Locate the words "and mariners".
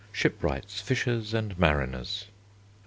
1.31-2.25